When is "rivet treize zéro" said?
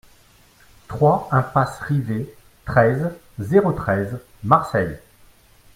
1.81-3.71